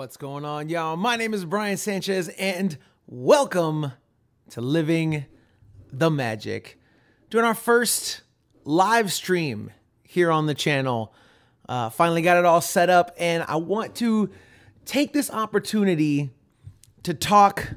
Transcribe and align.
What's 0.00 0.16
going 0.16 0.46
on, 0.46 0.70
y'all? 0.70 0.96
My 0.96 1.16
name 1.16 1.34
is 1.34 1.44
Brian 1.44 1.76
Sanchez, 1.76 2.30
and 2.38 2.78
welcome 3.06 3.92
to 4.48 4.62
Living 4.62 5.26
the 5.92 6.10
Magic. 6.10 6.80
Doing 7.28 7.44
our 7.44 7.52
first 7.52 8.22
live 8.64 9.12
stream 9.12 9.70
here 10.02 10.30
on 10.30 10.46
the 10.46 10.54
channel. 10.54 11.12
Uh, 11.68 11.90
finally 11.90 12.22
got 12.22 12.38
it 12.38 12.46
all 12.46 12.62
set 12.62 12.88
up, 12.88 13.14
and 13.18 13.44
I 13.46 13.56
want 13.56 13.94
to 13.96 14.30
take 14.86 15.12
this 15.12 15.30
opportunity 15.30 16.30
to 17.02 17.12
talk 17.12 17.68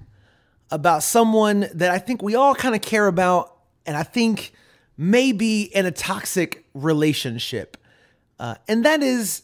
about 0.72 1.04
someone 1.04 1.68
that 1.74 1.92
I 1.92 2.00
think 2.00 2.22
we 2.22 2.36
all 2.36 2.56
kind 2.56 2.74
of 2.74 2.80
care 2.80 3.08
about, 3.08 3.54
and 3.86 3.98
I 3.98 4.04
think 4.04 4.54
may 4.96 5.34
be 5.34 5.64
in 5.64 5.86
a 5.86 5.92
toxic 5.92 6.70
relationship. 6.74 7.76
Uh, 8.40 8.56
and 8.70 8.86
that 8.86 9.04
is 9.04 9.44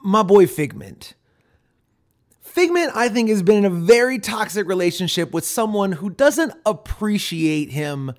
my 0.00 0.22
boy 0.22 0.46
Figment. 0.46 1.14
Figment, 2.50 2.90
I 2.96 3.08
think, 3.08 3.28
has 3.28 3.44
been 3.44 3.58
in 3.58 3.64
a 3.64 3.70
very 3.70 4.18
toxic 4.18 4.66
relationship 4.66 5.32
with 5.32 5.44
someone 5.44 5.92
who 5.92 6.10
doesn't 6.10 6.52
appreciate 6.66 7.70
him 7.70 8.12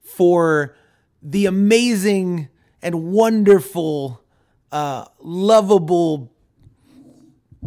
for 0.00 0.74
the 1.22 1.46
amazing 1.46 2.48
and 2.82 3.12
wonderful, 3.12 4.20
uh, 4.72 5.04
lovable 5.20 6.32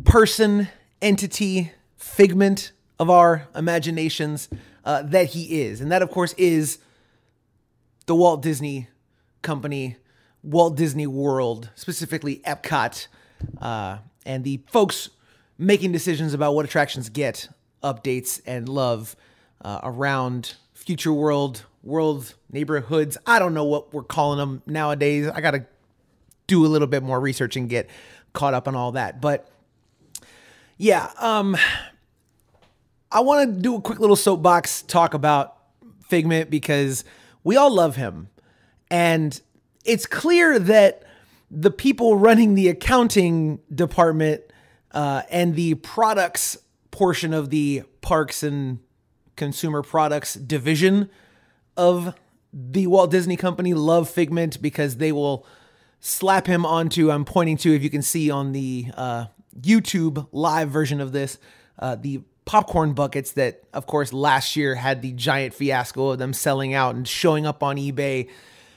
person, 0.04 0.68
entity, 1.02 1.72
figment 1.96 2.74
of 3.00 3.10
our 3.10 3.48
imaginations 3.55 4.50
uh, 4.84 5.04
that 5.04 5.28
he 5.28 5.62
is. 5.62 5.80
And 5.80 5.94
that, 5.94 6.02
of 6.02 6.12
course, 6.12 6.34
is 6.34 6.80
the 8.05 8.16
Walt 8.16 8.41
Disney 8.41 8.90
Company, 9.44 9.96
Walt 10.44 10.76
Disney 10.76 11.07
World, 11.07 11.70
specifically 11.76 12.41
Epcot, 12.46 13.07
uh, 13.62 14.00
and 14.26 14.44
the 14.44 14.62
folks 14.68 15.10
making 15.62 15.91
decisions 15.91 16.34
about 16.34 16.55
what 16.55 16.65
attractions 16.65 17.07
get 17.07 17.48
updates 17.84 18.41
and 18.48 18.67
love 18.67 19.15
uh, 19.63 19.79
around 19.84 20.55
Future 20.73 21.13
World, 21.13 21.65
World 21.84 22.34
Neighborhoods. 22.51 23.15
I 23.27 23.37
don't 23.37 23.54
know 23.54 23.65
what 23.65 23.93
we're 23.93 24.01
calling 24.01 24.39
them 24.39 24.63
nowadays. 24.65 25.27
I 25.27 25.39
got 25.39 25.51
to 25.51 25.65
do 26.48 26.65
a 26.65 26.67
little 26.67 26.87
bit 26.87 27.04
more 27.04 27.20
research 27.20 27.55
and 27.55 27.70
get 27.70 27.87
caught 28.34 28.55
up 28.55 28.67
on 28.67 28.76
all 28.76 28.93
that. 28.93 29.21
But 29.21 29.51
yeah, 30.77 31.12
um, 31.20 31.55
I 33.12 33.20
want 33.20 33.55
to 33.55 33.62
do 33.62 33.76
a 33.76 33.82
quick 33.82 33.99
little 33.99 34.15
soapbox 34.15 34.82
talk 34.82 35.13
about 35.13 35.57
Figment 36.09 36.49
because 36.49 37.05
we 37.43 37.55
all 37.55 37.71
love 37.71 37.98
him. 37.98 38.29
And 38.89 39.39
it's 39.85 40.07
clear 40.07 40.57
that 40.57 41.04
the 41.51 41.71
people 41.71 42.17
running 42.17 42.55
the 42.55 42.67
accounting 42.67 43.59
department 43.73 44.41
uh, 44.94 45.24
and 45.30 45.56
the 45.56 45.76
products 45.76 46.58
portion 46.92 47.34
of 47.34 47.50
the 47.50 47.84
parks 48.02 48.44
and 48.44 48.80
consumer 49.36 49.82
products 49.82 50.34
division 50.34 51.10
of 51.78 52.14
the 52.54 52.88
Walt 52.88 53.12
Disney 53.12 53.38
Company 53.38 53.74
love 53.74 54.10
Figment 54.10 54.62
because 54.62 54.98
they 54.98 55.12
will 55.12 55.46
slap 56.00 56.48
him 56.48 56.66
onto. 56.66 57.10
I'm 57.12 57.26
pointing 57.26 57.58
to, 57.58 57.74
if 57.74 57.82
you 57.82 57.90
can 57.90 58.02
see 58.02 58.30
on 58.30 58.52
the 58.52 58.88
uh, 58.96 59.26
YouTube 59.60 60.28
live 60.32 60.70
version 60.70 61.00
of 61.00 61.12
this, 61.12 61.38
uh, 61.80 61.96
the 61.96 62.22
popcorn 62.44 62.94
buckets 62.94 63.32
that, 63.34 63.64
of 63.74 63.86
course, 63.86 64.12
last 64.12 64.56
year 64.56 64.75
had 64.75 65.02
the 65.02 65.14
giant 65.14 65.53
fiasco 65.53 66.09
of 66.09 66.19
them 66.19 66.34
selling 66.34 66.74
out 66.74 66.96
and 66.96 67.08
showing 67.08 67.46
up 67.46 67.64
on 67.64 67.78
eBay 67.78 68.30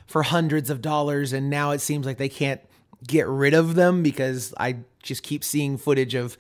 for 0.07 0.23
hundreds 0.23 0.71
of 0.71 0.81
dollars. 0.81 1.33
And 1.33 1.51
now 1.51 1.73
it 1.73 1.81
seems 1.81 2.07
like 2.07 2.19
they 2.19 2.29
can't 2.29 2.61
get 3.07 3.27
rid 3.27 3.55
of 3.55 3.75
them 3.75 4.03
because 4.03 4.55
I 4.59 4.79
just 5.03 5.23
keep 5.23 5.45
seeing 5.45 5.77
footage 5.77 6.15
of, 6.15 6.39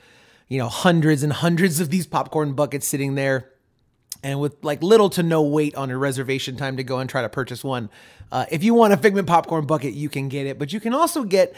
you 0.49 0.59
know, 0.59 0.69
hundreds 0.69 1.23
and 1.23 1.33
hundreds 1.33 1.81
of 1.81 1.91
these 1.91 2.07
popcorn 2.07 2.55
buckets 2.55 2.87
sitting 2.87 3.15
there 3.15 3.51
and 4.23 4.41
with 4.41 4.57
like 4.65 4.83
little 4.83 5.11
to 5.11 5.23
no 5.23 5.43
wait 5.43 5.75
on 5.75 5.91
a 5.91 5.99
reservation 5.99 6.57
time 6.57 6.79
to 6.79 6.83
go 6.83 6.99
and 6.99 7.09
try 7.09 7.23
to 7.23 7.29
purchase 7.29 7.63
one. 7.63 7.91
Uh, 8.33 8.47
if 8.51 8.65
you 8.65 8.75
want 8.75 8.93
a 8.93 8.97
Figment 8.97 9.29
popcorn 9.29 9.67
bucket, 9.67 9.93
you 9.93 10.09
can 10.09 10.29
get 10.29 10.47
it, 10.47 10.59
but 10.59 10.73
you 10.73 10.81
can 10.81 10.95
also 10.95 11.25
get 11.25 11.55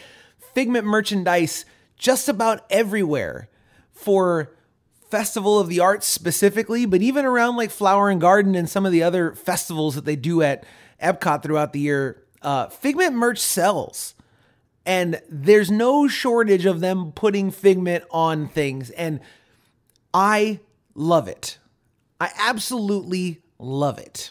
Figment 0.55 0.85
merchandise 0.85 1.65
just 1.97 2.29
about 2.29 2.67
everywhere 2.69 3.49
for 3.93 4.53
Festival 5.11 5.61
of 5.61 5.69
the 5.69 5.79
Arts 5.79 6.07
specifically, 6.07 6.85
but 6.85 7.01
even 7.01 7.25
around 7.25 7.57
like 7.57 7.71
Flower 7.71 8.11
and 8.11 8.21
Garden 8.21 8.57
and 8.57 8.69
some 8.69 8.85
of 8.85 8.91
the 8.91 9.03
other 9.03 9.35
festivals 9.35 9.95
that 9.95 10.05
they 10.05 10.17
do 10.17 10.43
at 10.43 10.65
Epcot 11.01 11.43
throughout 11.43 11.73
the 11.73 11.81
year. 11.81 12.25
Uh, 12.43 12.69
Figment 12.69 13.15
merch 13.15 13.39
sells 13.39 14.15
and 14.87 15.21
there's 15.29 15.71
no 15.71 16.07
shortage 16.07 16.65
of 16.65 16.81
them 16.81 17.11
putting 17.13 17.51
Figment 17.51 18.05
on 18.11 18.47
things. 18.47 18.91
And 18.91 19.21
I 20.15 20.61
love 20.95 21.27
it. 21.27 21.59
I 22.21 22.31
absolutely 22.39 23.43
love 23.59 23.99
it. 23.99 24.31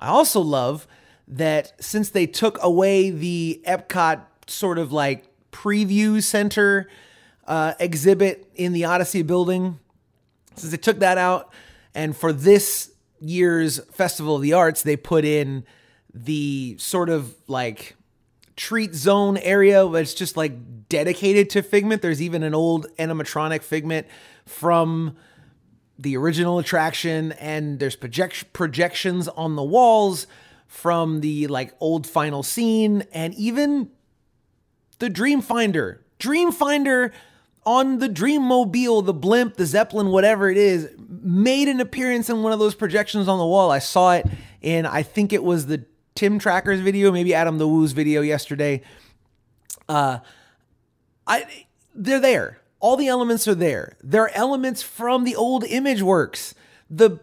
I 0.00 0.08
also 0.08 0.40
love 0.40 0.86
that 1.26 1.72
since 1.82 2.10
they 2.10 2.26
took 2.26 2.62
away 2.62 3.10
the 3.10 3.60
Epcot 3.66 4.22
sort 4.46 4.78
of 4.78 4.92
like 4.92 5.26
preview 5.50 6.22
center 6.22 6.88
uh, 7.46 7.74
exhibit 7.80 8.50
in 8.54 8.72
the 8.72 8.84
Odyssey 8.84 9.22
building, 9.22 9.80
since 10.54 10.70
they 10.70 10.78
took 10.78 11.00
that 11.00 11.18
out, 11.18 11.52
and 11.94 12.16
for 12.16 12.32
this 12.32 12.92
year's 13.20 13.80
Festival 13.86 14.36
of 14.36 14.42
the 14.42 14.52
Arts, 14.52 14.82
they 14.82 14.96
put 14.96 15.24
in 15.24 15.64
the 16.14 16.76
sort 16.78 17.08
of 17.08 17.34
like 17.48 17.96
treat 18.60 18.94
zone 18.94 19.38
area 19.38 19.88
that's 19.88 20.12
just 20.12 20.36
like 20.36 20.52
dedicated 20.90 21.48
to 21.48 21.62
Figment. 21.62 22.02
There's 22.02 22.20
even 22.20 22.42
an 22.42 22.54
old 22.54 22.86
animatronic 22.98 23.62
Figment 23.62 24.06
from 24.44 25.16
the 25.98 26.14
original 26.18 26.58
attraction, 26.58 27.32
and 27.32 27.78
there's 27.78 27.96
project- 27.96 28.52
projections 28.52 29.28
on 29.28 29.56
the 29.56 29.62
walls 29.62 30.26
from 30.66 31.22
the 31.22 31.46
like 31.46 31.74
old 31.80 32.06
final 32.06 32.42
scene, 32.42 33.04
and 33.12 33.32
even 33.34 33.90
the 34.98 35.08
Dreamfinder. 35.08 36.00
Dreamfinder 36.18 37.12
on 37.64 37.98
the 37.98 38.10
Dreammobile, 38.10 39.06
the 39.06 39.14
blimp, 39.14 39.56
the 39.56 39.64
Zeppelin, 39.64 40.08
whatever 40.08 40.50
it 40.50 40.58
is, 40.58 40.90
made 41.08 41.68
an 41.68 41.80
appearance 41.80 42.28
in 42.28 42.42
one 42.42 42.52
of 42.52 42.58
those 42.58 42.74
projections 42.74 43.26
on 43.26 43.38
the 43.38 43.46
wall. 43.46 43.70
I 43.70 43.78
saw 43.78 44.12
it 44.16 44.26
in, 44.60 44.84
I 44.84 45.02
think 45.02 45.32
it 45.32 45.42
was 45.42 45.64
the 45.64 45.86
Tim 46.14 46.38
Tracker's 46.38 46.80
video, 46.80 47.12
maybe 47.12 47.34
Adam 47.34 47.58
the 47.58 47.68
Woo's 47.68 47.92
video 47.92 48.20
yesterday. 48.20 48.82
Uh, 49.88 50.18
I 51.26 51.66
they're 51.94 52.20
there. 52.20 52.60
All 52.78 52.96
the 52.96 53.08
elements 53.08 53.46
are 53.46 53.54
there. 53.54 53.96
There 54.02 54.22
are 54.22 54.30
elements 54.34 54.82
from 54.82 55.24
the 55.24 55.36
old 55.36 55.64
ImageWorks. 55.64 56.54
The 56.88 57.20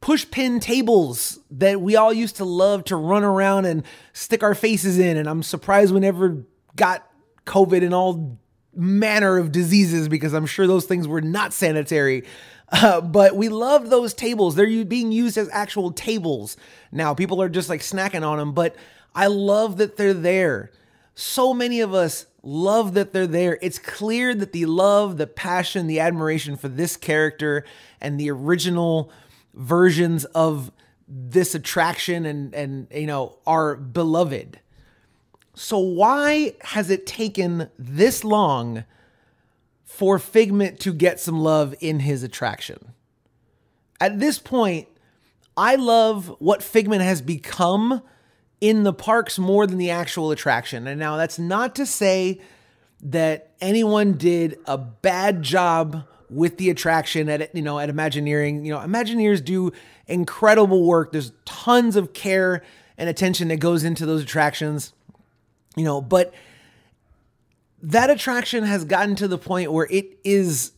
push 0.00 0.28
pin 0.30 0.60
tables 0.60 1.38
that 1.50 1.80
we 1.80 1.96
all 1.96 2.12
used 2.12 2.36
to 2.36 2.44
love 2.44 2.84
to 2.84 2.96
run 2.96 3.24
around 3.24 3.64
and 3.64 3.84
stick 4.12 4.42
our 4.42 4.54
faces 4.54 4.98
in. 4.98 5.16
And 5.16 5.28
I'm 5.28 5.42
surprised 5.42 5.92
we 5.92 6.00
never 6.00 6.44
got 6.76 7.08
COVID 7.46 7.82
and 7.84 7.94
all 7.94 8.38
manner 8.74 9.38
of 9.38 9.52
diseases 9.52 10.08
because 10.08 10.32
I'm 10.32 10.46
sure 10.46 10.66
those 10.66 10.86
things 10.86 11.06
were 11.06 11.20
not 11.20 11.52
sanitary. 11.52 12.24
Uh, 12.72 13.02
but 13.02 13.36
we 13.36 13.50
love 13.50 13.90
those 13.90 14.14
tables. 14.14 14.54
They're 14.54 14.84
being 14.84 15.12
used 15.12 15.36
as 15.36 15.48
actual 15.52 15.92
tables 15.92 16.56
now. 16.90 17.12
People 17.12 17.42
are 17.42 17.50
just 17.50 17.68
like 17.68 17.82
snacking 17.82 18.26
on 18.26 18.38
them, 18.38 18.52
but 18.52 18.74
I 19.14 19.26
love 19.26 19.76
that 19.76 19.98
they're 19.98 20.14
there. 20.14 20.70
So 21.14 21.52
many 21.52 21.80
of 21.80 21.92
us 21.92 22.26
love 22.42 22.94
that 22.94 23.12
they're 23.12 23.26
there. 23.26 23.58
It's 23.60 23.78
clear 23.78 24.34
that 24.34 24.52
the 24.52 24.64
love, 24.64 25.18
the 25.18 25.26
passion, 25.26 25.86
the 25.86 26.00
admiration 26.00 26.56
for 26.56 26.68
this 26.68 26.96
character 26.96 27.64
and 28.00 28.18
the 28.18 28.30
original 28.30 29.12
versions 29.54 30.24
of 30.24 30.72
this 31.06 31.54
attraction 31.54 32.24
and 32.24 32.54
and 32.54 32.86
you 32.90 33.06
know 33.06 33.36
are 33.46 33.76
beloved. 33.76 34.60
So 35.54 35.78
why 35.78 36.54
has 36.62 36.88
it 36.88 37.06
taken 37.06 37.68
this 37.78 38.24
long 38.24 38.84
for 39.92 40.18
Figment 40.18 40.80
to 40.80 40.92
get 40.94 41.20
some 41.20 41.38
love 41.38 41.74
in 41.80 42.00
his 42.00 42.22
attraction. 42.22 42.94
At 44.00 44.18
this 44.18 44.38
point, 44.38 44.88
I 45.54 45.74
love 45.74 46.34
what 46.38 46.62
Figment 46.62 47.02
has 47.02 47.20
become 47.20 48.00
in 48.58 48.84
the 48.84 48.94
parks 48.94 49.38
more 49.38 49.66
than 49.66 49.76
the 49.76 49.90
actual 49.90 50.30
attraction. 50.30 50.86
And 50.86 50.98
now 50.98 51.18
that's 51.18 51.38
not 51.38 51.74
to 51.74 51.84
say 51.84 52.40
that 53.02 53.50
anyone 53.60 54.14
did 54.14 54.58
a 54.64 54.78
bad 54.78 55.42
job 55.42 56.04
with 56.30 56.56
the 56.56 56.70
attraction 56.70 57.28
at 57.28 57.54
you 57.54 57.60
know 57.60 57.78
at 57.78 57.90
Imagineering. 57.90 58.64
You 58.64 58.72
know, 58.72 58.78
Imagineers 58.78 59.44
do 59.44 59.72
incredible 60.06 60.86
work. 60.86 61.12
There's 61.12 61.32
tons 61.44 61.96
of 61.96 62.14
care 62.14 62.62
and 62.96 63.10
attention 63.10 63.48
that 63.48 63.58
goes 63.58 63.84
into 63.84 64.06
those 64.06 64.22
attractions. 64.22 64.94
You 65.76 65.84
know, 65.84 66.00
but 66.00 66.32
that 67.82 68.10
attraction 68.10 68.64
has 68.64 68.84
gotten 68.84 69.16
to 69.16 69.28
the 69.28 69.38
point 69.38 69.72
where 69.72 69.86
it 69.90 70.18
is 70.24 70.72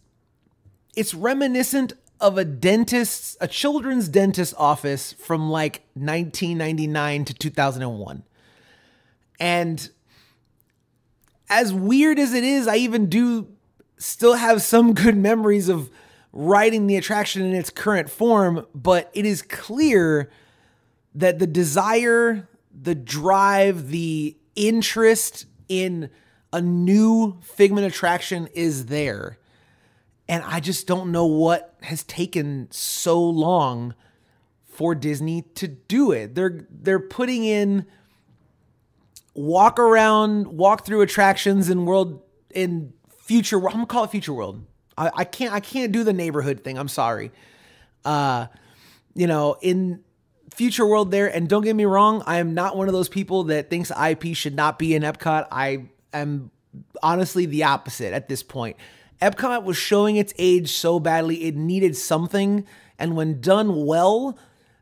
it's 0.97 1.15
reminiscent 1.15 1.93
of 2.21 2.39
a 2.39 2.45
dentist's 2.45 3.37
a 3.41 3.49
children's 3.49 4.09
dentist 4.09 4.55
office 4.57 5.13
from 5.13 5.51
like 5.51 5.85
1999 5.95 7.25
to 7.27 7.35
2001 7.35 8.23
and 9.39 9.91
as 11.51 11.73
weird 11.73 12.19
as 12.19 12.33
it 12.33 12.45
is 12.45 12.67
i 12.67 12.77
even 12.77 13.09
do 13.09 13.49
still 13.99 14.35
have 14.35 14.63
some 14.63 14.95
good 14.95 15.17
memories 15.17 15.69
of 15.69 15.91
riding 16.35 16.89
the 16.89 16.97
attraction 16.97 17.43
in 17.43 17.55
its 17.55 17.71
current 17.71 18.11
form, 18.11 18.67
but 18.75 19.09
it 19.15 19.25
is 19.25 19.41
clear 19.41 20.29
that 21.15 21.39
the 21.39 21.47
desire, 21.47 22.49
the 22.73 22.95
drive, 22.95 23.89
the 23.89 24.37
interest 24.57 25.47
in 25.69 26.11
a 26.55 26.61
new 26.61 27.37
Figment 27.43 27.85
attraction 27.85 28.49
is 28.55 28.87
there. 28.87 29.39
And 30.29 30.43
I 30.45 30.61
just 30.61 30.87
don't 30.87 31.11
know 31.11 31.27
what 31.27 31.75
has 31.83 32.05
taken 32.05 32.69
so 32.71 33.23
long 33.23 33.95
for 34.65 34.95
Disney 34.95 35.43
to 35.57 35.67
do 35.67 36.13
it. 36.13 36.35
They're 36.35 36.67
they're 36.71 37.01
putting 37.01 37.45
in 37.45 37.87
walk 39.35 39.79
around, 39.81 40.47
walk 40.47 40.87
through 40.87 41.03
attractions 41.03 41.69
in 41.69 41.87
world 41.87 42.23
in 42.55 42.95
future. 43.19 43.59
World. 43.59 43.75
I'm 43.75 43.81
gonna 43.81 43.87
call 43.87 44.05
it 44.05 44.11
future 44.11 44.33
world. 44.33 44.65
I, 44.97 45.11
I 45.15 45.25
can't 45.25 45.53
I 45.53 45.61
can't 45.61 45.91
do 45.91 46.05
the 46.05 46.13
neighborhood 46.13 46.63
thing. 46.63 46.79
I'm 46.79 46.89
sorry. 46.89 47.33
Uh, 48.05 48.47
you 49.15 49.27
know, 49.27 49.57
in 49.61 50.05
future 50.55 50.87
world 50.87 51.11
there, 51.11 51.27
and 51.27 51.49
don't 51.49 51.63
get 51.63 51.75
me 51.75 51.85
wrong, 51.85 52.23
I 52.27 52.39
am 52.39 52.55
not 52.55 52.77
one 52.77 52.87
of 52.87 52.95
those 52.95 53.09
people 53.09 53.45
that 53.45 53.71
thinks 53.71 53.91
IP 53.91 54.37
should 54.37 54.55
not 54.55 54.79
be 54.79 54.95
in 54.95 55.03
Epcot. 55.03 55.49
I 55.51 55.89
am 56.15 56.51
honestly 57.03 57.47
the 57.47 57.65
opposite 57.65 58.13
at 58.13 58.29
this 58.29 58.43
point. 58.43 58.77
Epcot 59.21 59.65
was 59.65 59.77
showing 59.77 60.17
its 60.17 60.35
age 60.39 60.71
so 60.71 60.99
badly, 60.99 61.45
it 61.45 61.57
needed 61.57 61.97
something. 61.97 62.67
And 62.99 63.17
when 63.17 63.41
done 63.41 63.87
well, 63.87 64.39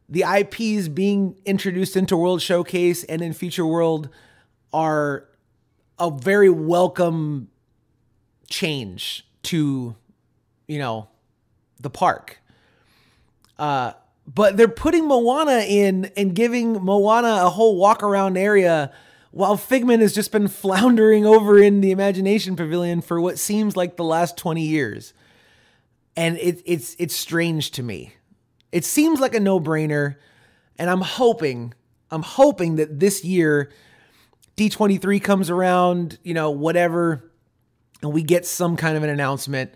the 0.08 0.24
IPs 0.24 0.88
being 0.88 1.36
introduced 1.44 1.96
into 1.96 2.16
World 2.16 2.42
Showcase 2.42 3.04
and 3.04 3.22
in 3.22 3.32
Future 3.32 3.66
World 3.66 4.08
are 4.72 5.28
a 5.98 6.10
very 6.10 6.50
welcome 6.50 7.48
change 8.48 9.26
to, 9.44 9.96
you 10.66 10.78
know, 10.78 11.08
the 11.80 11.90
park. 11.90 12.40
Uh, 13.58 13.92
but 14.26 14.56
they're 14.56 14.68
putting 14.68 15.06
Moana 15.06 15.64
in 15.66 16.10
and 16.16 16.34
giving 16.34 16.74
Moana 16.74 17.44
a 17.44 17.50
whole 17.50 17.76
walk 17.76 18.02
around 18.02 18.36
area 18.36 18.92
while 19.32 19.56
Figment 19.56 20.02
has 20.02 20.14
just 20.14 20.30
been 20.30 20.46
floundering 20.46 21.26
over 21.26 21.58
in 21.58 21.80
the 21.80 21.90
Imagination 21.90 22.54
Pavilion 22.54 23.00
for 23.00 23.20
what 23.20 23.38
seems 23.38 23.76
like 23.76 23.96
the 23.96 24.04
last 24.04 24.36
20 24.36 24.62
years. 24.62 25.14
And 26.14 26.36
it, 26.36 26.62
it's 26.66 26.94
it's 26.98 27.16
strange 27.16 27.70
to 27.72 27.82
me. 27.82 28.14
It 28.70 28.84
seems 28.84 29.20
like 29.20 29.34
a 29.34 29.40
no-brainer, 29.40 30.16
and 30.78 30.90
I'm 30.90 31.00
hoping, 31.00 31.72
I'm 32.10 32.22
hoping 32.22 32.76
that 32.76 33.00
this 33.00 33.24
year 33.24 33.72
D23 34.58 35.22
comes 35.22 35.48
around, 35.48 36.18
you 36.22 36.34
know, 36.34 36.50
whatever, 36.50 37.30
and 38.02 38.12
we 38.12 38.22
get 38.22 38.44
some 38.44 38.76
kind 38.76 38.98
of 38.98 39.02
an 39.02 39.08
announcement 39.08 39.72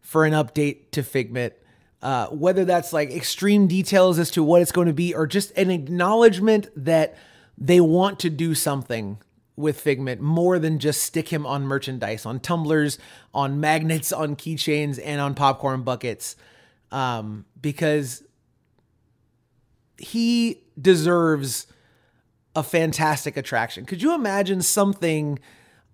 for 0.00 0.24
an 0.24 0.32
update 0.32 0.92
to 0.92 1.02
Figment. 1.02 1.54
Uh, 2.00 2.28
whether 2.28 2.64
that's 2.64 2.92
like 2.94 3.10
extreme 3.10 3.66
details 3.66 4.18
as 4.18 4.30
to 4.30 4.42
what 4.42 4.62
it's 4.62 4.72
going 4.72 4.86
to 4.86 4.94
be 4.94 5.12
or 5.12 5.26
just 5.26 5.50
an 5.58 5.70
acknowledgement 5.70 6.68
that 6.74 7.18
they 7.60 7.80
want 7.80 8.18
to 8.20 8.30
do 8.30 8.54
something 8.54 9.18
with 9.54 9.78
Figment 9.78 10.20
more 10.20 10.58
than 10.58 10.78
just 10.78 11.02
stick 11.02 11.28
him 11.28 11.46
on 11.46 11.64
merchandise, 11.64 12.24
on 12.24 12.40
tumblers, 12.40 12.98
on 13.34 13.60
magnets, 13.60 14.12
on 14.12 14.34
keychains, 14.34 14.98
and 15.04 15.20
on 15.20 15.34
popcorn 15.34 15.82
buckets. 15.82 16.34
Um, 16.90 17.44
because 17.60 18.24
he 19.98 20.62
deserves 20.80 21.66
a 22.56 22.62
fantastic 22.62 23.36
attraction. 23.36 23.84
Could 23.84 24.02
you 24.02 24.14
imagine 24.14 24.62
something 24.62 25.38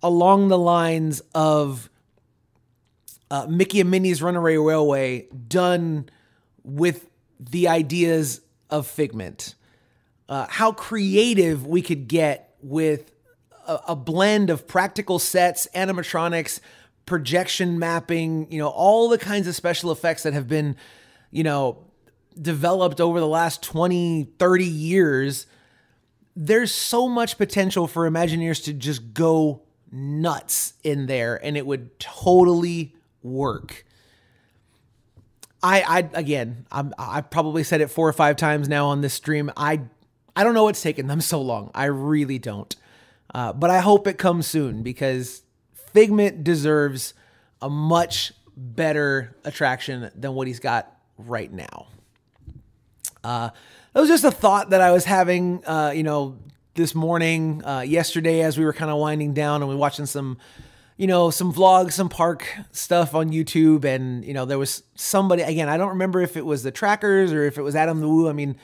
along 0.01 0.47
the 0.47 0.57
lines 0.57 1.21
of 1.35 1.89
uh, 3.29 3.45
Mickey 3.47 3.81
and 3.81 3.91
Minnie's 3.91 4.21
Runaway 4.23 4.55
Railway 4.55 5.27
done 5.47 6.09
with 6.63 7.09
the 7.39 7.67
ideas 7.67 8.41
of 8.69 8.87
Figment? 8.87 9.55
Uh, 10.29 10.47
how 10.49 10.71
creative 10.71 11.65
we 11.65 11.81
could 11.81 12.07
get 12.07 12.55
with 12.61 13.11
a, 13.67 13.79
a 13.89 13.95
blend 13.95 14.49
of 14.49 14.67
practical 14.67 15.19
sets, 15.19 15.67
animatronics, 15.73 16.59
projection 17.05 17.79
mapping, 17.79 18.51
you 18.51 18.59
know, 18.59 18.67
all 18.67 19.09
the 19.09 19.17
kinds 19.17 19.47
of 19.47 19.55
special 19.55 19.91
effects 19.91 20.23
that 20.23 20.33
have 20.33 20.47
been, 20.47 20.75
you 21.31 21.43
know, 21.43 21.85
developed 22.39 23.01
over 23.01 23.19
the 23.19 23.27
last 23.27 23.63
20, 23.63 24.27
30 24.37 24.65
years. 24.65 25.47
There's 26.35 26.71
so 26.71 27.07
much 27.07 27.37
potential 27.37 27.87
for 27.87 28.09
Imagineers 28.09 28.63
to 28.65 28.73
just 28.73 29.13
go 29.13 29.61
nuts 29.91 30.73
in 30.83 31.05
there 31.05 31.43
and 31.43 31.57
it 31.57 31.65
would 31.65 31.97
totally 31.99 32.95
work. 33.23 33.85
I, 35.63 35.81
I 35.81 36.09
again, 36.13 36.65
I'm, 36.71 36.93
I've 36.99 37.29
probably 37.29 37.63
said 37.63 37.81
it 37.81 37.89
four 37.89 38.07
or 38.07 38.13
five 38.13 38.35
times 38.35 38.69
now 38.69 38.87
on 38.87 39.01
this 39.01 39.13
stream. 39.13 39.51
I 39.57 39.81
I 40.37 40.43
don't 40.43 40.53
know 40.53 40.65
what's 40.65 40.83
taken 40.83 41.07
them 41.07 41.19
so 41.19 41.41
long. 41.41 41.71
I 41.73 41.85
really 41.85 42.37
don't. 42.37 42.75
Uh, 43.33 43.53
but 43.53 43.71
I 43.71 43.79
hope 43.79 44.05
it 44.05 44.19
comes 44.19 44.45
soon 44.45 44.83
because 44.83 45.41
Figment 45.73 46.43
deserves 46.43 47.15
a 47.59 47.71
much 47.71 48.33
better 48.55 49.35
attraction 49.43 50.11
than 50.15 50.35
what 50.35 50.45
he's 50.45 50.59
got 50.59 50.95
right 51.17 51.51
now. 51.51 51.87
Uh, 53.23 53.49
that 53.93 53.99
was 53.99 54.09
just 54.09 54.23
a 54.25 54.29
thought 54.29 54.69
that 54.69 54.79
I 54.79 54.91
was 54.91 55.05
having, 55.05 55.65
uh, 55.65 55.91
you 55.95 56.03
know, 56.03 56.37
this 56.75 56.93
morning, 56.93 57.65
uh, 57.65 57.79
yesterday, 57.79 58.41
as 58.41 58.59
we 58.59 58.63
were 58.63 58.73
kind 58.73 58.91
of 58.91 58.99
winding 58.99 59.33
down 59.33 59.63
and 59.63 59.69
we 59.69 59.73
were 59.73 59.81
watching 59.81 60.05
some, 60.05 60.37
you 60.97 61.07
know, 61.07 61.31
some 61.31 61.51
vlogs, 61.51 61.93
some 61.93 62.09
park 62.09 62.47
stuff 62.71 63.15
on 63.15 63.31
YouTube. 63.31 63.85
And, 63.85 64.23
you 64.23 64.35
know, 64.35 64.45
there 64.45 64.59
was 64.59 64.83
somebody, 64.93 65.41
again, 65.41 65.67
I 65.67 65.77
don't 65.77 65.89
remember 65.89 66.21
if 66.21 66.37
it 66.37 66.45
was 66.45 66.61
the 66.61 66.69
trackers 66.69 67.33
or 67.33 67.43
if 67.43 67.57
it 67.57 67.63
was 67.63 67.75
Adam 67.75 68.01
the 68.01 68.07
Woo. 68.07 68.29
I 68.29 68.33
mean, 68.33 68.55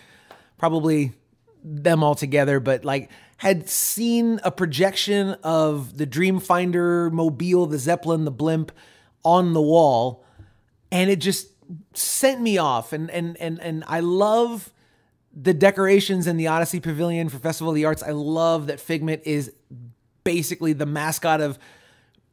probably 0.60 1.14
them 1.64 2.04
all 2.04 2.16
together, 2.16 2.60
but 2.60 2.84
like 2.84 3.10
had 3.38 3.70
seen 3.70 4.40
a 4.44 4.52
projection 4.52 5.36
of 5.44 5.98
the 5.98 6.06
Dreamfinder 6.08 7.12
mobile, 7.12 7.66
the 7.66 7.78
Zeppelin, 7.78 8.26
the 8.26 8.32
blimp 8.32 8.72
on 9.24 9.54
the 9.54 9.62
wall, 9.62 10.24
and 10.92 11.10
it 11.10 11.18
just 11.18 11.48
sent 11.94 12.42
me 12.42 12.58
off. 12.58 12.94
And 12.94 13.10
and 13.12 13.38
and 13.38 13.60
and 13.62 13.84
I 13.88 14.02
love 14.02 14.72
the 15.36 15.54
decorations 15.54 16.28
in 16.28 16.38
the 16.38 16.48
Odyssey 16.48 16.80
Pavilion 16.80 17.30
for 17.30 17.40
Festival 17.40 17.72
of 17.72 17.76
the 17.76 17.86
Arts. 17.86 18.04
I 18.04 18.12
love 18.12 18.68
that 18.68 18.80
Figment 18.80 19.24
is 19.26 19.52
basically 20.24 20.74
the 20.74 20.86
mascot 20.86 21.42
of 21.42 21.58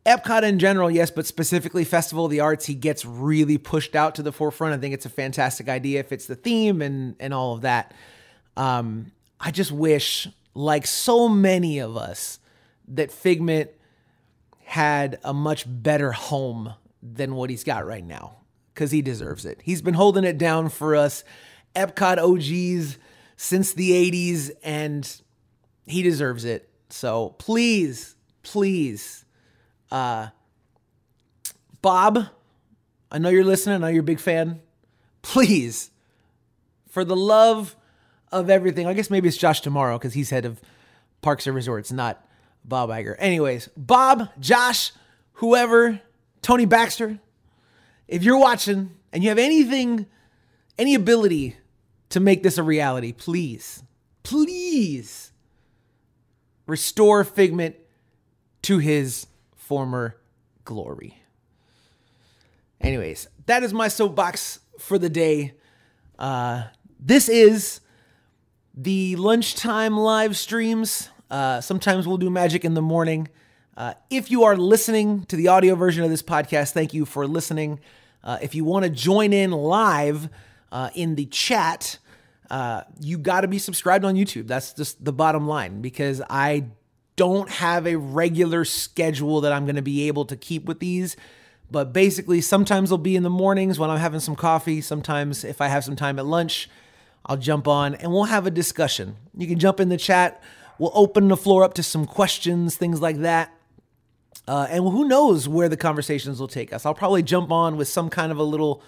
Epcot 0.07 0.43
in 0.43 0.59
general, 0.59 0.91
yes, 0.91 1.11
but 1.11 1.27
specifically 1.27 1.85
Festival 1.85 2.25
of 2.25 2.31
the 2.31 2.41
Arts, 2.41 2.67
he 2.67 2.75
gets 2.75 3.05
really 3.05 3.59
pushed 3.59 3.95
out 3.95 4.15
to 4.15 4.23
the 4.23 4.33
forefront. 4.33 4.75
I 4.75 4.79
think 4.79 4.95
it's 4.95 5.07
a 5.07 5.11
fantastic 5.11 5.69
idea. 5.69 6.01
if 6.01 6.11
it's 6.13 6.27
the 6.27 6.37
theme 6.37 6.83
and 6.83 7.17
and 7.21 7.35
all 7.35 7.55
of 7.55 7.63
that. 7.63 7.95
Um, 8.57 9.13
I 9.41 9.51
just 9.51 9.73
wish, 9.73 10.29
like 10.55 10.87
so 10.87 11.29
many 11.29 11.79
of 11.79 11.97
us, 11.97 12.39
that 12.89 13.11
Figment 13.11 13.71
had 14.65 15.19
a 15.25 15.33
much 15.33 15.65
better 15.67 16.13
home 16.13 16.75
than 17.03 17.35
what 17.35 17.51
he's 17.51 17.65
got 17.65 17.87
right 17.87 18.05
now 18.05 18.37
because 18.75 18.91
he 18.91 19.03
deserves 19.03 19.47
it. 19.47 19.61
He's 19.63 19.83
been 19.83 19.95
holding 19.95 20.25
it 20.25 20.39
down 20.39 20.69
for 20.69 20.95
us, 20.95 21.25
Epcot 21.75 22.19
OGs, 22.19 22.99
since 23.37 23.73
the 23.73 23.91
80s, 24.11 24.51
and 24.63 25.21
he 25.87 26.03
deserves 26.03 26.45
it. 26.45 26.69
So 26.91 27.31
please, 27.39 28.17
please, 28.43 29.25
uh, 29.91 30.29
Bob, 31.83 32.27
I 33.11 33.19
know 33.19 33.31
you're 33.31 33.45
listening. 33.45 33.77
I 33.77 33.79
know 33.79 33.87
you're 33.89 34.01
a 34.01 34.05
big 34.05 34.21
fan. 34.21 34.61
Please, 35.23 35.91
for 36.89 37.05
the 37.05 37.17
love 37.17 37.77
of 38.33 38.51
everything. 38.51 38.87
I 38.87 38.93
guess 38.93 39.11
maybe 39.11 39.29
it's 39.29 39.37
Josh 39.37 39.61
D'Amaro 39.61 39.99
because 39.99 40.15
he's 40.15 40.31
head 40.31 40.45
of 40.45 40.61
Parks 41.23 41.47
and 41.47 41.55
Resorts, 41.55 41.93
not 41.93 42.25
Bob 42.65 42.91
Iger. 42.91 43.17
Anyways, 43.19 43.69
Bob, 43.77 44.29
Josh, 44.39 44.93
whoever, 45.35 46.01
Tony 46.43 46.65
Baxter, 46.65 47.19
if 48.09 48.23
you're 48.23 48.39
watching 48.39 48.91
and 49.13 49.23
you 49.23 49.29
have 49.29 49.39
anything, 49.39 50.07
any 50.79 50.95
ability 50.95 51.57
to 52.11 52.21
make 52.21 52.43
this 52.43 52.59
a 52.59 52.63
reality, 52.63 53.13
please, 53.13 53.83
please 54.23 55.33
restore 56.67 57.25
Figment 57.25 57.77
to 58.63 58.79
his 58.79 59.27
former 59.57 60.17
glory. 60.65 61.23
Anyways, 62.81 63.29
that 63.47 63.63
is 63.63 63.73
my 63.73 63.89
soapbox 63.89 64.61
for 64.79 64.99
the 64.99 65.09
day. 65.09 65.55
Uh, 66.19 66.65
this 66.99 67.29
is 67.29 67.81
the 68.75 69.17
lunchtime 69.17 69.97
live 69.97 70.37
streams. 70.37 71.09
Uh, 71.31 71.61
sometimes 71.61 72.07
we'll 72.07 72.17
do 72.19 72.31
magic 72.31 72.65
in 72.65 72.75
the 72.75 72.83
morning. 72.83 73.29
Uh, 73.77 73.95
if 74.11 74.31
you 74.31 74.45
are 74.45 74.57
listening 74.57 75.25
to 75.25 75.37
the 75.37 75.49
audio 75.49 75.75
version 75.75 76.05
of 76.05 76.11
this 76.11 76.23
podcast, 76.23 76.73
thank 76.73 76.93
you 76.93 77.05
for 77.05 77.27
listening. 77.27 77.81
Uh, 78.23 78.39
if 78.43 78.55
you 78.55 78.65
want 78.65 78.85
to 78.85 78.91
join 78.91 79.33
in 79.33 79.51
live 79.51 80.29
uh, 80.73 80.91
in 80.95 81.15
the 81.15 81.27
chat, 81.27 81.99
uh, 82.51 82.83
you 83.01 83.17
got 83.17 83.43
to 83.43 83.49
be 83.49 83.59
subscribed 83.59 84.05
on 84.05 84.15
YouTube. 84.15 84.47
That's 84.47 84.75
just 84.75 85.05
the 85.05 85.13
bottom 85.13 85.47
line 85.49 85.81
because 85.81 86.21
I 86.29 86.67
don't 87.17 87.49
have 87.51 87.87
a 87.87 87.97
regular 87.97 88.65
schedule 88.65 89.41
that 89.43 89.53
I'm 89.53 89.65
going 89.67 89.77
to 89.77 89.83
be 89.83 90.09
able 90.09 90.25
to 90.27 90.37
keep 90.37 90.65
with 90.65 90.81
these 90.81 91.17
But 91.71 91.93
basically, 91.93 92.41
sometimes 92.41 92.89
they'll 92.91 92.99
be 92.99 93.17
in 93.17 93.23
the 93.23 93.31
mornings 93.31 93.79
when 93.79 93.91
I'm 93.91 93.99
having 93.99 94.21
some 94.21 94.35
coffee. 94.35 94.81
Sometimes, 94.81 95.45
if 95.45 95.61
I 95.61 95.69
have 95.69 95.85
some 95.85 95.97
time 95.97 96.19
at 96.19 96.27
lunch, 96.27 96.69
I'll 97.27 97.37
jump 97.37 97.69
on 97.69 97.95
and 97.95 98.13
we'll 98.13 98.25
have 98.25 98.47
a 98.47 98.51
discussion. 98.51 99.17
You 99.37 99.47
can 99.47 99.59
jump 99.59 99.81
in 99.81 99.89
the 99.89 99.97
chat. 99.97 100.43
We'll 100.79 100.93
open 100.95 101.29
the 101.29 101.37
floor 101.37 101.65
up 101.65 101.75
to 101.75 101.83
some 101.83 102.07
questions, 102.07 102.77
things 102.77 103.01
like 103.01 103.19
that. 103.19 103.55
Uh, 104.49 104.67
and 104.71 104.83
who 104.83 105.07
knows 105.07 105.47
where 105.47 105.69
the 105.69 105.77
conversations 105.77 106.41
will 106.41 106.49
take 106.49 106.73
us. 106.73 106.85
I'll 106.87 106.95
probably 106.95 107.23
jump 107.23 107.53
on 107.53 107.77
with 107.77 107.89
some 107.89 108.09
kind 108.09 108.33
of 108.33 108.39
a 108.39 108.43
little 108.43 108.83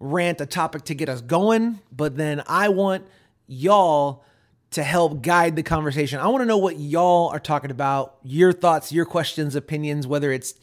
rant, 0.00 0.40
a 0.40 0.46
topic 0.46 0.82
to 0.84 0.94
get 0.94 1.08
us 1.08 1.20
going, 1.20 1.80
but 1.90 2.16
then 2.16 2.42
I 2.46 2.68
want 2.68 3.06
y'all 3.46 4.24
to 4.72 4.82
help 4.82 5.22
guide 5.22 5.56
the 5.56 5.62
conversation. 5.62 6.20
I 6.20 6.26
want 6.28 6.42
to 6.42 6.46
know 6.46 6.58
what 6.58 6.78
y'all 6.78 7.28
are 7.28 7.40
talking 7.40 7.70
about, 7.70 8.16
your 8.22 8.52
thoughts, 8.52 8.92
your 8.92 9.06
questions, 9.06 9.54
opinions, 9.54 10.06
whether 10.06 10.30
it's 10.30 10.54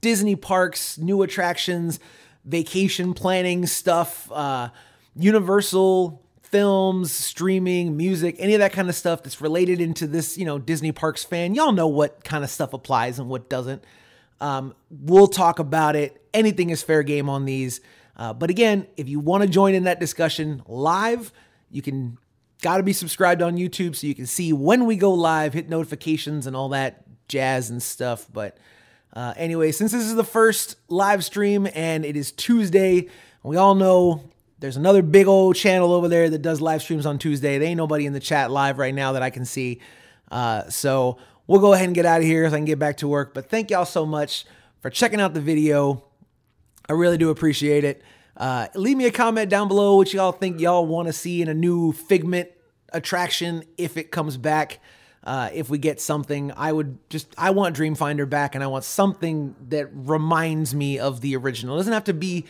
Disney 0.00 0.36
parks, 0.36 0.96
new 0.96 1.22
attractions, 1.22 1.98
vacation 2.44 3.14
planning 3.14 3.66
stuff, 3.66 4.30
uh, 4.30 4.68
Universal 5.16 6.22
films, 6.50 7.12
streaming, 7.12 7.96
music, 7.96 8.36
any 8.38 8.54
of 8.54 8.60
that 8.60 8.72
kind 8.72 8.88
of 8.88 8.94
stuff 8.94 9.22
that's 9.22 9.40
related 9.40 9.80
into 9.80 10.06
this, 10.06 10.38
you 10.38 10.44
know, 10.44 10.58
Disney 10.58 10.92
parks 10.92 11.24
fan. 11.24 11.54
Y'all 11.54 11.72
know 11.72 11.88
what 11.88 12.24
kind 12.24 12.44
of 12.44 12.50
stuff 12.50 12.72
applies 12.72 13.18
and 13.18 13.28
what 13.28 13.48
doesn't. 13.48 13.84
Um, 14.40 14.74
we'll 14.90 15.26
talk 15.26 15.58
about 15.58 15.96
it. 15.96 16.22
Anything 16.32 16.70
is 16.70 16.82
fair 16.82 17.02
game 17.02 17.28
on 17.28 17.44
these. 17.44 17.80
Uh, 18.16 18.32
but 18.32 18.50
again, 18.50 18.86
if 18.96 19.08
you 19.08 19.20
want 19.20 19.42
to 19.42 19.48
join 19.48 19.74
in 19.74 19.84
that 19.84 20.00
discussion 20.00 20.62
live, 20.66 21.32
you 21.70 21.82
can 21.82 22.18
got 22.62 22.78
to 22.78 22.82
be 22.82 22.92
subscribed 22.92 23.42
on 23.42 23.56
YouTube 23.56 23.94
so 23.94 24.06
you 24.06 24.14
can 24.14 24.26
see 24.26 24.52
when 24.52 24.86
we 24.86 24.96
go 24.96 25.12
live, 25.12 25.54
hit 25.54 25.68
notifications 25.68 26.46
and 26.46 26.56
all 26.56 26.70
that 26.70 27.04
jazz 27.28 27.70
and 27.70 27.82
stuff. 27.82 28.26
But 28.32 28.58
uh, 29.12 29.34
anyway, 29.36 29.72
since 29.72 29.92
this 29.92 30.04
is 30.04 30.14
the 30.14 30.24
first 30.24 30.76
live 30.88 31.24
stream 31.24 31.68
and 31.74 32.04
it 32.04 32.16
is 32.16 32.32
Tuesday, 32.32 33.08
we 33.42 33.56
all 33.56 33.74
know 33.74 34.24
there's 34.60 34.76
another 34.76 35.02
big 35.02 35.26
old 35.26 35.56
channel 35.56 35.92
over 35.92 36.08
there 36.08 36.28
that 36.28 36.42
does 36.42 36.60
live 36.60 36.82
streams 36.82 37.06
on 37.06 37.18
Tuesday. 37.18 37.58
There 37.58 37.68
ain't 37.68 37.76
nobody 37.76 38.06
in 38.06 38.12
the 38.12 38.20
chat 38.20 38.50
live 38.50 38.78
right 38.78 38.94
now 38.94 39.12
that 39.12 39.22
I 39.22 39.30
can 39.30 39.44
see. 39.44 39.80
Uh, 40.30 40.68
so 40.68 41.18
we'll 41.46 41.60
go 41.60 41.72
ahead 41.72 41.86
and 41.86 41.94
get 41.94 42.06
out 42.06 42.20
of 42.20 42.26
here 42.26 42.48
so 42.48 42.54
I 42.54 42.58
can 42.58 42.64
get 42.64 42.78
back 42.78 42.98
to 42.98 43.08
work. 43.08 43.34
But 43.34 43.48
thank 43.48 43.70
y'all 43.70 43.84
so 43.84 44.04
much 44.04 44.46
for 44.80 44.90
checking 44.90 45.20
out 45.20 45.34
the 45.34 45.40
video. 45.40 46.04
I 46.88 46.94
really 46.94 47.18
do 47.18 47.30
appreciate 47.30 47.84
it. 47.84 48.02
Uh, 48.36 48.68
leave 48.74 48.96
me 48.96 49.06
a 49.06 49.10
comment 49.10 49.50
down 49.50 49.68
below 49.68 49.96
what 49.96 50.12
y'all 50.12 50.32
think 50.32 50.60
y'all 50.60 50.86
want 50.86 51.06
to 51.06 51.12
see 51.12 51.42
in 51.42 51.48
a 51.48 51.54
new 51.54 51.92
Figment 51.92 52.48
attraction 52.92 53.64
if 53.76 53.96
it 53.96 54.10
comes 54.10 54.36
back. 54.36 54.80
Uh, 55.24 55.50
if 55.52 55.68
we 55.68 55.78
get 55.78 56.00
something, 56.00 56.52
I 56.56 56.72
would 56.72 56.98
just 57.10 57.34
I 57.36 57.50
want 57.50 57.76
Dreamfinder 57.76 58.30
back, 58.30 58.54
and 58.54 58.62
I 58.62 58.68
want 58.68 58.84
something 58.84 59.54
that 59.68 59.88
reminds 59.92 60.74
me 60.74 60.98
of 60.98 61.20
the 61.20 61.36
original. 61.36 61.74
It 61.74 61.80
doesn't 61.80 61.92
have 61.92 62.04
to 62.04 62.14
be 62.14 62.46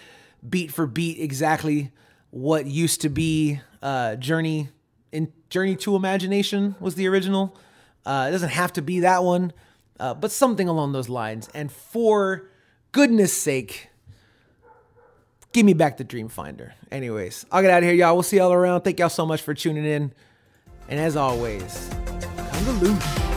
beat 0.46 0.72
for 0.72 0.86
beat 0.86 1.18
exactly 1.20 1.92
what 2.30 2.66
used 2.66 3.00
to 3.02 3.08
be 3.08 3.60
uh, 3.82 4.16
Journey 4.16 4.68
in 5.12 5.32
Journey 5.50 5.76
to 5.76 5.96
Imagination 5.96 6.76
was 6.80 6.94
the 6.94 7.08
original. 7.08 7.56
Uh, 8.04 8.26
it 8.28 8.32
doesn't 8.32 8.50
have 8.50 8.72
to 8.74 8.82
be 8.82 9.00
that 9.00 9.24
one, 9.24 9.52
uh, 10.00 10.14
but 10.14 10.30
something 10.30 10.68
along 10.68 10.92
those 10.92 11.08
lines. 11.08 11.48
And 11.54 11.70
for 11.70 12.48
goodness 12.92 13.36
sake, 13.36 13.88
give 15.52 15.64
me 15.64 15.74
back 15.74 15.96
the 15.96 16.04
Dreamfinder. 16.04 16.72
Anyways, 16.90 17.46
I'll 17.50 17.62
get 17.62 17.70
out 17.70 17.82
of 17.82 17.84
here, 17.84 17.94
y'all. 17.94 18.14
We'll 18.14 18.22
see 18.22 18.38
y'all 18.38 18.52
around. 18.52 18.82
Thank 18.82 18.98
y'all 18.98 19.08
so 19.08 19.26
much 19.26 19.42
for 19.42 19.54
tuning 19.54 19.84
in. 19.84 20.12
And 20.88 20.98
as 20.98 21.16
always, 21.16 21.90
come 22.52 22.80
to. 22.80 23.27